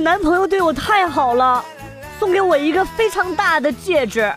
[0.00, 1.62] 男朋友对我太好了，
[2.18, 4.32] 送给我一个非常大的戒指，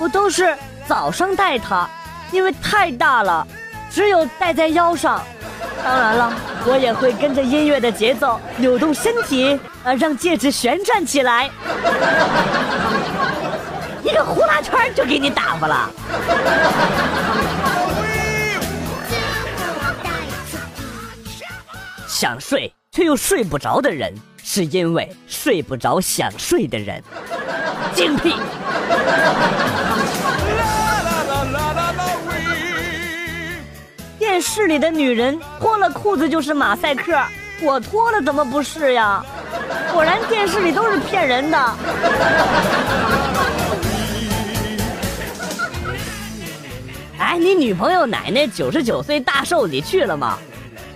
[0.00, 0.56] 我都是
[0.88, 1.88] 早上戴它，
[2.32, 3.46] 因为太大了，
[3.90, 5.22] 只有戴在腰上。
[5.84, 6.32] 当然了，
[6.66, 11.48] 我也会跟着音乐的节奏扭动身体，呃，让戒指旋转起来。
[14.02, 15.90] 一个呼啦圈就给你打发了。
[22.08, 24.12] 想睡却又睡不着的人，
[24.50, 27.02] 是因为睡不着想睡的人。
[27.94, 28.34] 精辟。
[34.18, 37.14] 电视里的女人脱了裤子就是马赛克，
[37.60, 39.22] 我脱了怎么不是呀？
[39.92, 41.58] 果然电视里都是骗人的。
[47.18, 50.38] 哎，你女朋友奶奶九十九岁大寿，你去了吗？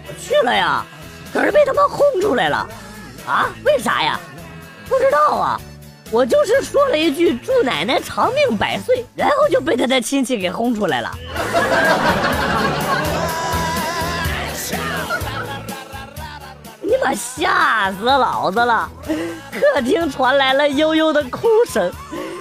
[0.08, 0.82] 我去了呀，
[1.34, 2.66] 可是被他们轰出来了。
[3.26, 3.50] 啊？
[3.64, 4.18] 为啥呀？
[4.88, 5.60] 不知道啊。
[6.10, 11.10] 我就是说了一句祝奶奶长命百岁，然后就被他的亲戚给轰出来了。
[16.82, 18.90] 你妈吓死老子了！
[19.52, 21.90] 客厅传来了悠悠的哭声。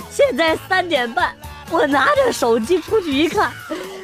[0.09, 1.33] 现在三点半。
[1.69, 3.49] 我拿着手机出去一看，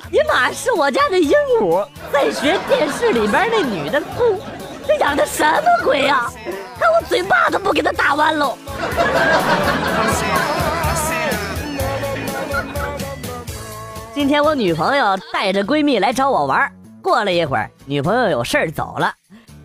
[0.09, 4.39] 尼玛是我家的鹦鹉在学电视里边那女的哭，
[4.87, 6.31] 这养的什么鬼呀？
[6.79, 8.57] 看我嘴巴都不给他打弯喽！
[14.15, 19.13] 今天我女朋友带着闺蜜来找我玩，过了一会儿，女朋友有事儿走了，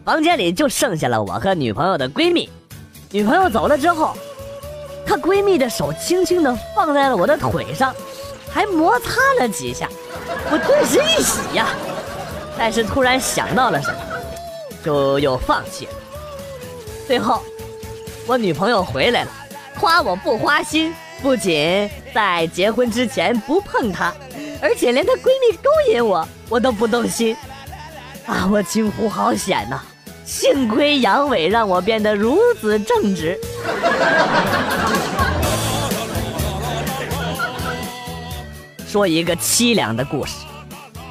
[0.04, 2.50] 房间里就剩下了我和女朋友的闺蜜。
[3.10, 4.16] 女朋友走了之后。
[5.04, 7.92] 她闺蜜的手轻轻的放在了我的腿上，
[8.48, 9.88] 还摩擦了几下，
[10.50, 11.66] 我顿时一喜呀。
[12.56, 13.98] 但是突然想到了什么，
[14.84, 15.92] 就又放弃了。
[17.06, 17.42] 最后，
[18.26, 19.30] 我女朋友回来了，
[19.78, 24.12] 夸我不花心，不仅在结婚之前不碰她，
[24.60, 27.36] 而且连她闺蜜勾引我，我都不动心。
[28.26, 28.48] 啊！
[28.50, 29.80] 我惊呼好险呐！
[30.24, 33.36] 幸亏阳痿让我变得如此正直。
[38.86, 40.34] 说一个凄凉的故事：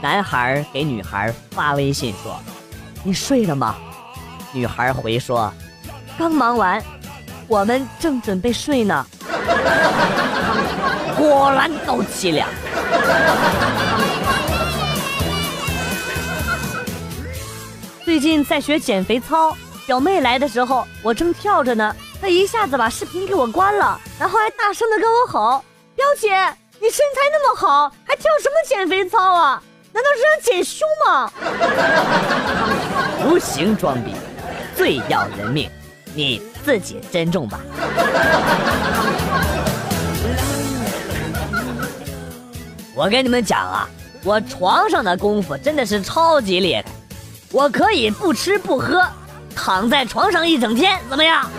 [0.01, 2.39] 男孩给女孩发微信说
[3.03, 3.75] ：“你睡了吗？”
[4.53, 5.53] 女孩回说
[6.17, 6.83] ：“刚忙完，
[7.47, 9.05] 我们正准备睡呢。”
[11.17, 12.47] 果然够凄凉。
[18.03, 25.63] 最近在学减肥操，表妹来的时候，我正跳着呢，她一下子把视频给我关了，然后还大声的跟我吼
[25.95, 26.29] ：“表姐，
[26.79, 29.61] 你身材那么好，还跳什么减肥操啊？
[29.93, 31.31] 难道是想减胸吗？”
[33.23, 34.15] 无形装逼，
[34.75, 35.69] 最要人命，
[36.13, 37.59] 你自己珍重吧。
[42.95, 43.89] 我跟你们讲啊，
[44.23, 46.83] 我床上的功夫真的是超级厉害。
[47.51, 49.05] 我可以不吃不喝，
[49.55, 51.49] 躺在床上一整天，怎么样？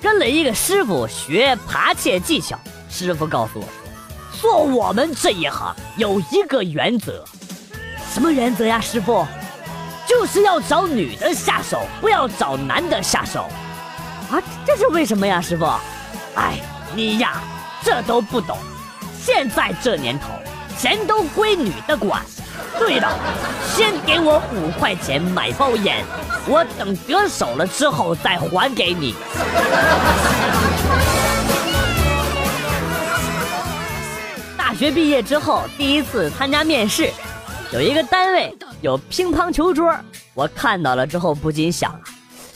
[0.00, 2.58] 跟了一个师傅学扒窃技巧，
[2.88, 3.66] 师傅告诉我，
[4.40, 7.24] 做我们这一行有一个原则，
[8.12, 8.80] 什么原则呀？
[8.80, 9.26] 师傅，
[10.06, 13.48] 就是要找女的下手，不要找男的下手。
[14.30, 15.40] 啊，这是为什么呀？
[15.40, 15.64] 师傅，
[16.34, 16.58] 哎，
[16.94, 17.40] 你呀，
[17.82, 18.56] 这都不懂。
[19.20, 20.26] 现在这年头。
[20.78, 22.22] 钱都归女的管。
[22.78, 23.10] 对了，
[23.74, 26.04] 先给我五块钱买包烟，
[26.46, 29.14] 我等得手了之后再还给你。
[34.76, 37.10] 大学毕业之后第一次参加面试，
[37.72, 39.90] 有一个单位有乒乓球桌，
[40.34, 41.98] 我看到了之后不禁想，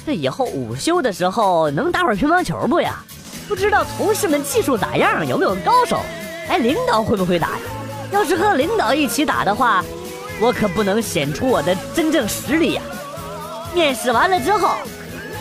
[0.04, 3.02] 这以后午休的时候能打会儿乒乓球不呀？
[3.48, 5.98] 不知道同事们技术咋样，有没有高手？
[6.46, 7.60] 哎，领导会不会打呀？
[8.12, 9.82] 要是和领导一起打的话，
[10.42, 12.82] 我可不能显出我的真正实力呀！
[13.72, 14.74] 面试完了之后，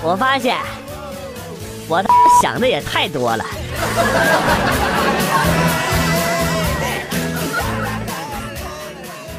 [0.02, 0.56] 我发现
[1.90, 2.02] 我
[2.42, 3.46] 想的也太多了。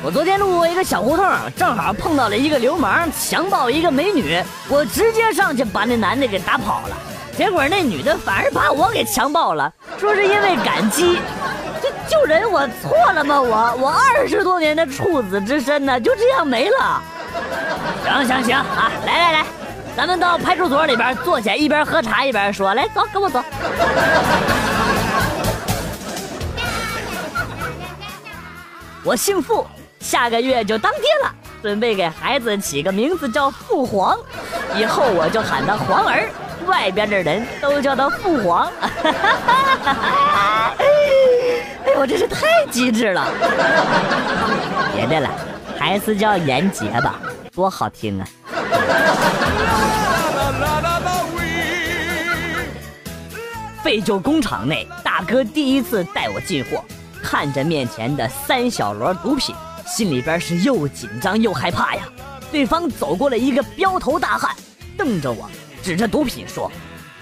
[0.03, 6.97] 我昨天路过一个小胡同，正好碰到了一个流氓强暴一个美女，我直接上去把那男的给打跑了。
[7.37, 11.21] 结果那女的反而把我给强暴了，说是因为感激。
[11.83, 13.41] 这救人我错了吗？
[13.41, 17.03] 我我二十多年的处子之身呢，就这样没了。
[18.03, 19.47] 行行行啊，来来来，
[19.95, 22.73] 咱们到派出所里边坐下，一边喝茶一边说。
[22.73, 23.45] 来，走，跟我走。
[29.03, 29.67] 我姓傅，
[30.01, 31.33] 下个月就当爹了。
[31.63, 34.19] 准备给孩子起个名字叫父皇，
[34.75, 36.31] 以后我就喊他皇儿，
[36.67, 38.67] 外边的人都叫他父皇。
[40.79, 43.27] 哎呦，真是太机智了！
[44.97, 45.29] 别的了，
[45.79, 47.21] 还是叫严杰吧，
[47.55, 48.27] 多好听啊！
[53.83, 56.83] 废旧工厂内，大哥第一次带我进货，
[57.23, 59.55] 看着面前的三小摞毒品，
[59.91, 62.03] 心里边是又紧张又害怕呀。
[62.53, 64.55] 对方走过来一个彪头大汉，
[64.97, 65.51] 瞪着我，
[65.83, 66.71] 指着毒品说：“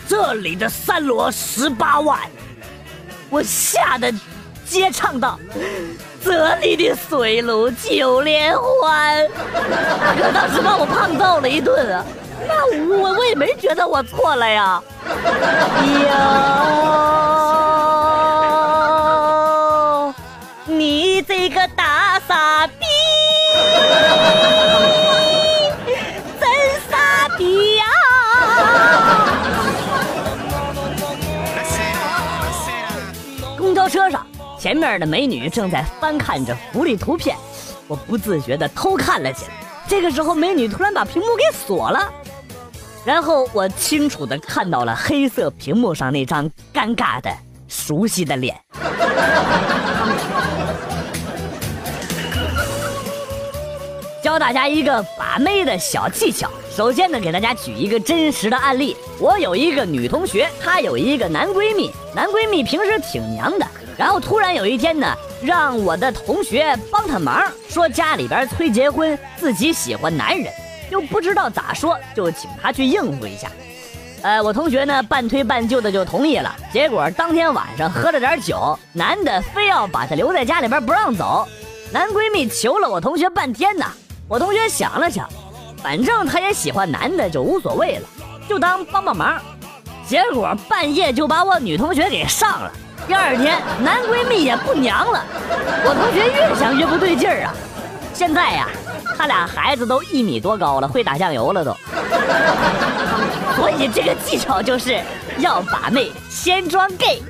[0.06, 2.18] 这里的三罗十八万。”
[3.30, 4.12] 我吓得
[4.66, 5.38] 接唱道
[6.24, 9.28] ：“这里的水路九连环。”
[10.00, 12.04] 大哥当时把我胖揍了一顿啊。
[12.46, 15.10] 那我我也没觉得我错了呀，哟，
[34.58, 37.36] 前面的美女正在翻看着福利图片，
[37.86, 39.52] 我不自觉地偷看了起来。
[39.86, 42.12] 这个时候，美女突然把屏幕给锁了。
[43.04, 47.30] 然后我清楚的看到了黑色屏幕上那张尴尬的、
[47.68, 48.58] 熟悉的脸。
[54.20, 56.50] 教大家一个把妹的小技巧。
[56.76, 58.96] 首先呢，给大家举一个真实的案例。
[59.20, 63.66] 我有一个女同学，她有一个男闺蜜，男闺蜜平时挺娘的，
[63.98, 65.12] 然后突然有一天呢，
[65.42, 70.52] 让我的同学帮他忙，说家里边催结婚，自己喜欢男人。
[70.88, 73.50] 又不知道咋说，就请他去应付一下。
[74.22, 76.54] 呃，我同学呢半推半就的就同意了。
[76.72, 81.46] 结果当天晚上喝了点酒，男的非要把她留在家里边不让走。
[81.92, 83.84] 男闺蜜求了我同学半天呢。
[84.28, 85.28] 我同学想了想，
[85.82, 88.08] 反正他也喜欢男的，就无所谓了，
[88.48, 89.40] 就当帮帮忙。
[90.06, 92.72] 结果半夜就把我女同学给上了。
[93.06, 95.24] 第二天男闺蜜也不娘了。
[95.84, 97.54] 我同学越想越不对劲儿啊。
[98.12, 98.68] 现在呀。
[99.16, 101.76] 他俩孩子都一米多高了，会打酱油了都。
[103.56, 105.00] 所以这个技巧就是
[105.38, 107.20] 要把妹先装 gay。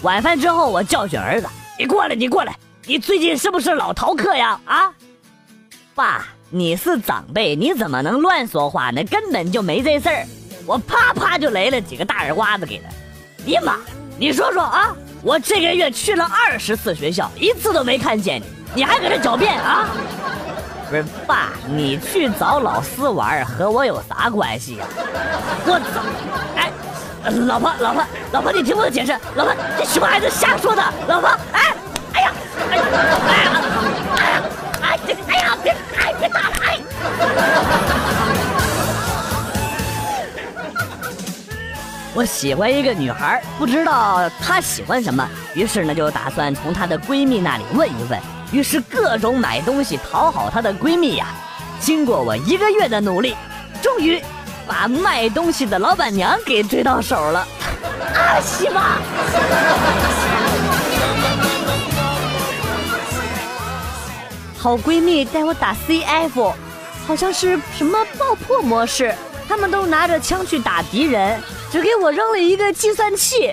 [0.00, 1.46] 晚饭之后，我教训儿子
[1.78, 4.90] ：“你过来，你过来，你最近是不是老逃课呀？”啊，
[5.94, 9.04] 爸，你是长辈，你怎么能乱说话呢？
[9.04, 10.26] 根本就没这事儿。
[10.64, 12.84] 我啪啪就来了几个大耳刮子给他。
[13.44, 13.76] 你妈，
[14.18, 14.96] 你说说啊！
[15.22, 18.46] 我这个月去了二十次学校，一次都没看见你，
[18.76, 19.88] 你还搁这狡辩啊？
[20.88, 24.86] 不是爸，你去找老师玩和我有啥关系呀？
[25.66, 26.00] 我操！
[26.56, 26.72] 哎，
[27.46, 28.02] 老婆，老婆，
[28.32, 31.74] 老婆，你听我解释，老婆，这熊孩子瞎说的，老婆，哎，
[32.14, 32.32] 哎呀，
[32.70, 33.62] 哎呀，哎呀，哎呀，
[42.14, 48.20] 我喜欢一个女孩，不知道她喜欢什么，于是呢就打算从她的闺蜜那里问一问，
[48.50, 51.26] 于是各种买东西讨好她的闺蜜呀。
[51.78, 53.36] 经过我一个月的努力，
[53.80, 54.20] 终于
[54.66, 57.46] 把卖东西的老板娘给追到手了。
[58.14, 58.98] 啊西吧！
[64.58, 66.52] 好闺蜜带我打 CF，
[67.08, 69.14] 好像是什么爆破模式，
[69.48, 71.40] 他们都拿着枪去打敌人。
[71.72, 73.50] 只给我扔了一个计算器，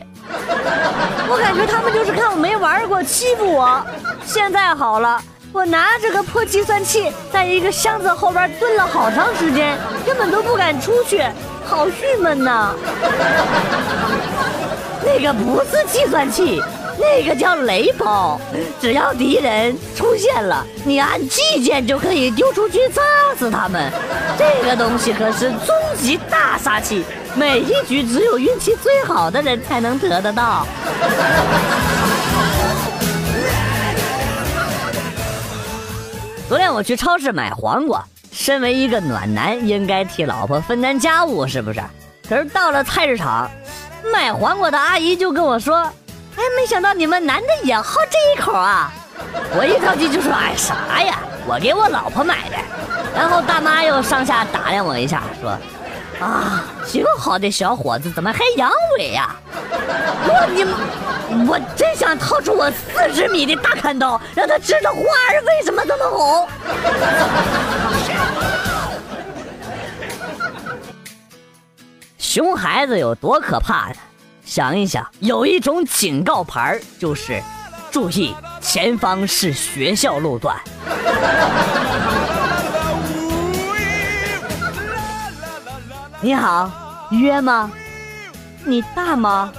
[1.30, 3.82] 我感觉他们就是看我没玩过欺负我。
[4.26, 5.22] 现在好了，
[5.54, 11.24] 我拿着个破计算器在一个箱子后边蹲了好长时间，根本都不敢出去，
[11.66, 12.76] 好郁闷呐。
[15.02, 16.62] 那个不是计算器。
[16.98, 18.40] 那个叫雷包，
[18.80, 23.02] 只要敌人出现了，你按 G 键就可以丢出去炸
[23.38, 23.92] 死他们。
[24.38, 27.04] 这个东西可是终极大杀器，
[27.36, 30.66] 每一局只有运气最好的人才能得得到。
[36.48, 41.82] 昨天我去超市买黄瓜，身为一个暖男，应该替老婆分担家务，是不是？
[42.30, 43.50] 可是到了菜市场，
[44.14, 45.92] 卖黄瓜的阿姨就跟我说。
[46.38, 48.92] 哎，没想到你们男的也好这一口啊！
[49.58, 51.20] 我一着急就说：“哎，啥呀？
[51.48, 52.58] 我给我老婆买的。”
[53.16, 55.58] 然后大妈又上下打量我一下，说
[56.20, 59.34] ：“啊，挺好的小伙子，怎么还阳痿呀？”
[60.28, 60.66] 我你，
[61.48, 66.48] 我真想掏出我四十米的大砍刀，让他知道花儿为什么这么红。
[72.18, 73.96] 熊孩子有多可怕呢？
[74.46, 77.42] 想一想，有一种警告牌就是
[77.92, 80.56] 注意，前方是学校路段。
[86.22, 86.72] 你好，
[87.10, 87.72] 约吗？
[88.64, 89.52] 你大吗？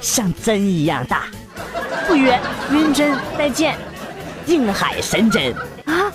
[0.00, 1.24] 像针一样大。
[2.06, 2.40] 不约，
[2.72, 3.76] 晕针，再见。
[4.44, 6.10] 定海神针啊，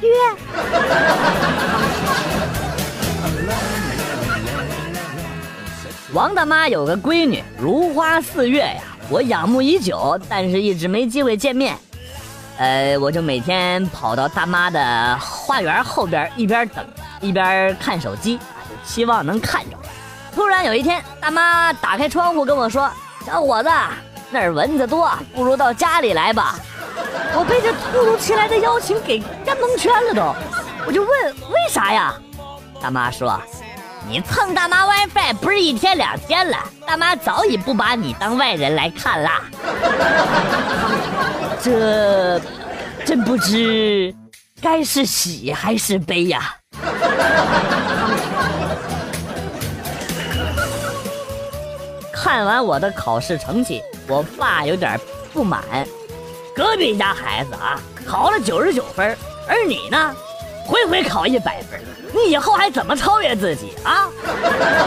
[0.00, 0.10] 约。
[6.12, 11.74] 王大妈有个闺女，如花似月呀，我仰慕已久，但是一直没机会见面。
[12.58, 16.84] 呃，我就每天跑到大妈的花园后边，一边等
[17.22, 19.76] 一边看手机，就期望能看着。
[20.34, 22.90] 突然有一天，大妈打开窗户跟我说
[23.24, 23.70] ：“小伙子，
[24.30, 26.56] 那儿蚊子多，不如到家里来吧。”
[27.34, 30.34] 我被这突如其来的邀请给干蒙圈了都，
[30.86, 31.10] 我就问
[31.50, 32.14] 为啥呀？
[32.82, 33.40] 大妈说。
[34.08, 39.42] 你蹭大妈 WiFi 不是一天两天了，大妈早已不把你当外人来看啦。
[41.62, 42.40] 这
[43.06, 44.14] 真不知
[44.60, 46.54] 该是喜还是悲呀。
[52.12, 55.00] 看完我的考试成绩，我爸有点
[55.32, 55.62] 不满。
[56.54, 59.16] 隔壁家孩子啊，考了九十九分，
[59.48, 60.14] 而你呢，
[60.64, 61.80] 回回考一百分。
[62.14, 64.08] 你以后还怎么超越自己啊？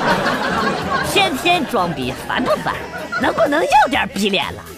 [1.12, 2.76] 天天装逼，烦不烦？
[3.22, 4.64] 能不能要点逼脸了？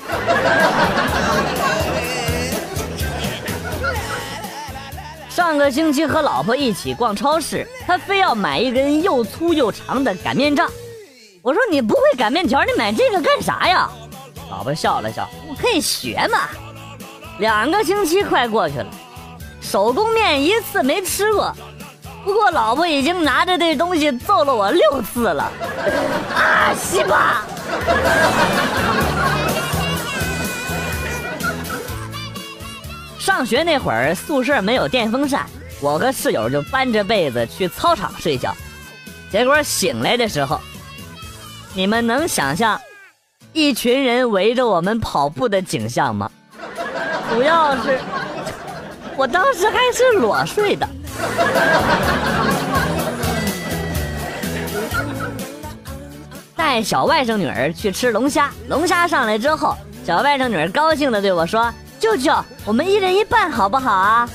[5.29, 10.69] 上个星期和老婆一起逛超市，她非要买一根又粗又长的擀面杖。
[11.41, 13.89] 我说你不会擀面条，你买这个干啥呀？
[14.49, 16.39] 老婆笑了笑，我可以学嘛。
[17.39, 18.87] 两个星期快过去了，
[19.69, 21.53] 手工面一次没吃过。
[22.23, 25.51] 不过，老婆已经拿着这东西揍了我六次了，
[26.33, 27.41] 啊，西瓜！
[33.19, 35.45] 上学那会儿，宿舍没有电风扇，
[35.81, 38.55] 我和室友就搬着被子去操场睡觉。
[39.29, 40.61] 结果醒来的时候，
[41.73, 42.79] 你们能想象
[43.51, 46.31] 一群人围着我们跑步的景象吗？
[47.29, 47.99] 主要是，
[49.17, 50.87] 我当时还是裸睡的。
[56.55, 62.33] 带小外甥女儿去吃龙虾，龙虾上来之后，小外甥女儿高兴的对我说：“舅舅，
[62.63, 64.29] 我们一人一半好不好啊？”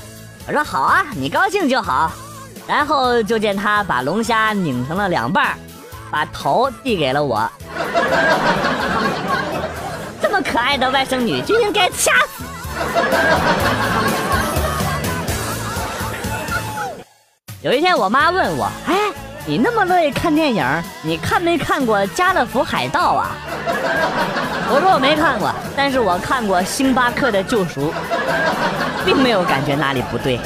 [0.48, 2.10] 我说：“好啊，你高兴就好。”
[2.66, 5.56] 然后就见他把龙虾拧成了两半，
[6.10, 7.48] 把头递给了我。
[10.20, 12.42] 这么可爱的外甥女就应该掐死。
[17.62, 18.96] 有一天，我妈问我：“哎，
[19.46, 23.36] 你那么乐意看电影，你看没看过《家乐福海盗》啊？”
[24.68, 27.90] 我说我没看过，但是我看过《星巴克的救赎》，
[29.04, 30.40] 并没有感觉哪里不对。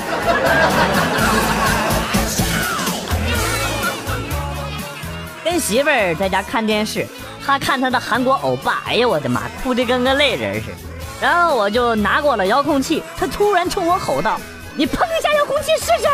[5.42, 7.06] 跟媳妇儿在家看电视，
[7.46, 10.76] 她看她的韩国欧巴，哎呀我的妈，哭的跟个泪人似的。
[11.18, 14.38] 然后我就拿过了遥控器，她突然冲我吼道
[14.76, 16.06] ：“你碰一下遥控器试试！”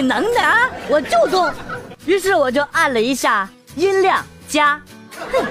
[0.00, 0.56] 你能的啊！
[0.88, 1.52] 我就中，
[2.06, 4.80] 于是我就按了一下音量加，
[5.30, 5.44] 哼，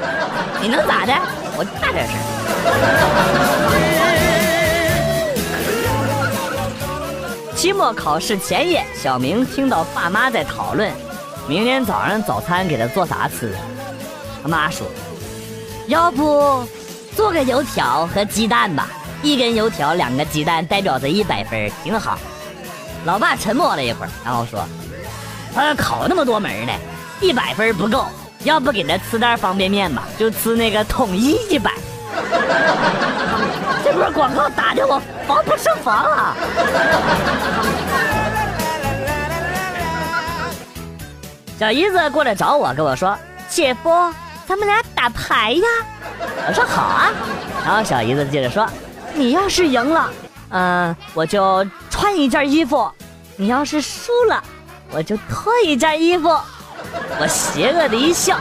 [0.59, 1.13] 你能咋的？
[1.55, 2.15] 我大点声。
[7.55, 10.91] 期末考试前夜，小明听到爸妈在讨论，
[11.47, 13.55] 明天早上早餐给他做啥吃？
[14.41, 14.87] 他妈说，
[15.85, 16.67] 要不
[17.15, 18.89] 做个油条和鸡蛋吧。
[19.21, 22.17] 一根油条，两个鸡蛋，代表着一百分，挺好。
[23.05, 24.63] 老爸沉默了一会儿，然后说
[25.55, 26.73] ：“他考那么多门呢，
[27.21, 28.05] 一百分不够，
[28.43, 30.03] 要不给他吃袋方便面吧？
[30.17, 31.71] 就吃那个统一一百。
[33.83, 36.35] ”这波广告打的我防不胜防啊！
[41.57, 43.17] 小姨子过来找我，跟我说
[43.49, 44.13] ：“姐夫，
[44.45, 45.63] 咱们俩打牌呀？”
[46.47, 47.09] 我说：“好啊。”
[47.65, 48.67] 然后小姨子接着说。
[49.15, 50.09] 你要是赢了，
[50.49, 51.65] 嗯，我就
[52.09, 52.91] 换一件衣服；
[53.35, 54.43] 你要是输了，
[54.89, 56.27] 我就脱一件衣服。
[57.19, 58.39] 我邪恶的一笑，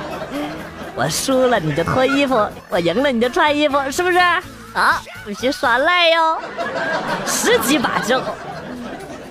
[0.97, 2.35] 我输了你就脱衣服，
[2.71, 4.17] 我赢了你就穿衣服，是不是？
[4.73, 6.39] 啊，不许耍赖哟！
[7.27, 8.35] 十几把之后，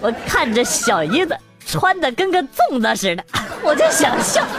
[0.02, 3.24] 我看着小姨子穿的跟个粽子似的，
[3.64, 4.44] 我就想笑。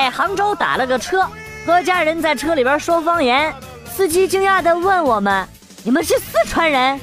[0.00, 1.28] 在杭州打了个车，
[1.66, 3.54] 和家人在车里边说方言。
[3.84, 5.46] 司机惊讶地问我们
[5.84, 6.98] ：“你们是四川人？”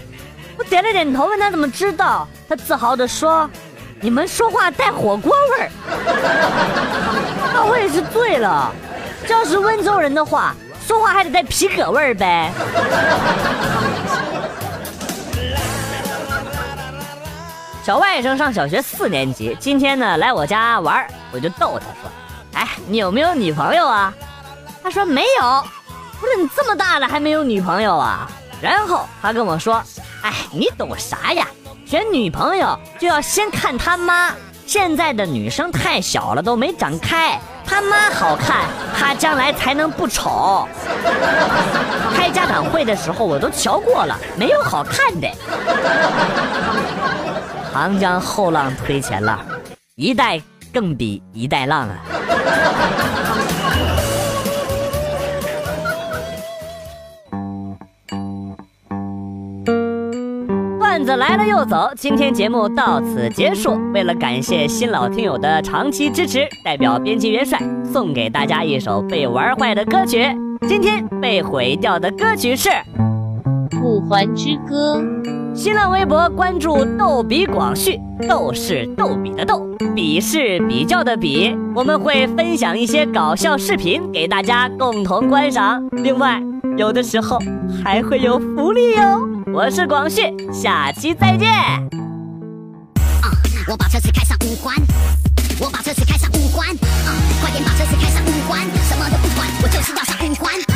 [0.58, 2.28] 我点了点头，问他怎么知道。
[2.50, 3.48] 他自豪地说
[4.02, 5.70] ：“你们说话带火锅味儿。”
[7.54, 8.74] 那我也是醉了。
[9.28, 12.52] 这要是温州人的话，说话还得带皮革味儿呗。
[17.84, 22.12] 小外甥上小学四年级，今天呢来我家玩，我就逗他说：“，
[22.88, 24.14] 你有没有女朋友啊？”
[24.84, 25.46] 他说没有。
[26.20, 28.30] 我说你这么大了还没有女朋友啊？
[28.60, 29.84] 然后他跟我说
[30.24, 31.48] ：“哎，你懂啥呀？
[31.86, 34.34] 选女朋友就要先看他妈。
[34.66, 38.66] 现在的女生太小了，都没长开，他妈好看，
[38.98, 40.68] 他将来才能不丑。”
[42.16, 45.30] 开家长会的时候我都瞧过了，没有好看的。
[47.72, 49.40] 长江后浪推前浪，
[49.96, 50.42] 一代
[50.74, 51.98] 更比一代浪啊！
[60.80, 63.78] 段子来了又走，今天节目到此结束。
[63.94, 67.60] 为了感谢新老听友的长期支持，代表编辑元帅
[67.92, 70.26] 送给大家一首被玩坏的歌曲。
[70.68, 72.70] 今天被毁掉的歌曲是。
[73.84, 75.02] 《五环之歌》，
[75.56, 79.66] 新浪微博关注“逗比广旭”，逗是逗比的逗，
[79.98, 81.58] 比是比较的比。
[81.74, 86.40] 我们会分享一些搞笑视频给大家共同观赏，另外
[86.78, 87.40] 有的时候
[87.84, 89.28] 还会有福利哟。
[89.52, 90.22] 我是广旭，
[90.54, 91.50] 下期再见。
[93.68, 94.76] 我把车子开上五环，
[95.60, 96.68] 我把车子开上五环，
[97.42, 100.67] 快点把车子开上五环，什么都不管，我就是要上五环。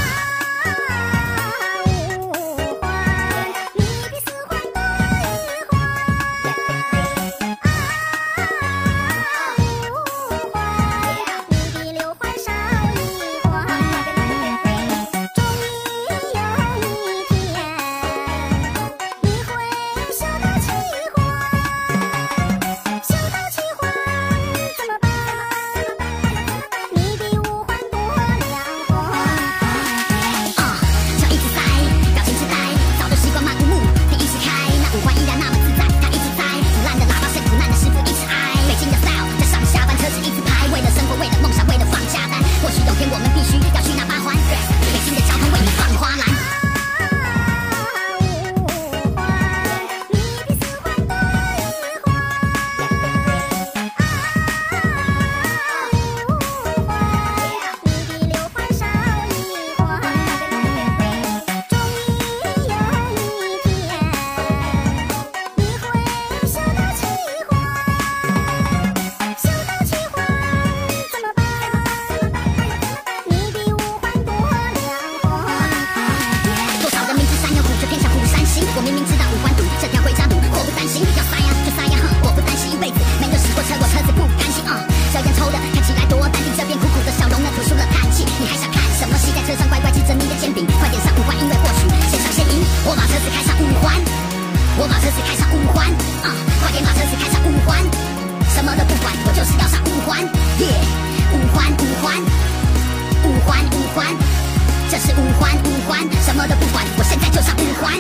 [105.62, 107.94] 不环什么都不管，我现在就上五环。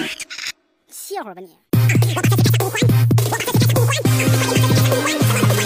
[0.89, 1.57] 歇会儿吧你。